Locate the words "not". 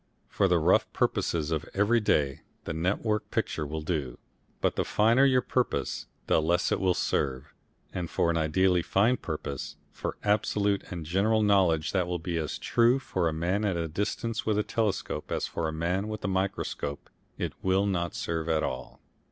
17.85-18.15